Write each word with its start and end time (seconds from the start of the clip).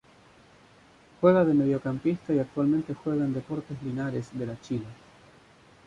Juega 1.19 1.45
de 1.45 1.53
mediocampista 1.53 2.33
y 2.33 2.39
actualmente 2.39 2.95
juega 2.95 3.23
en 3.23 3.33
Deportes 3.35 3.77
Linares 3.83 4.31
de 4.33 4.45
la 4.47 4.59
Chile. 4.59 4.87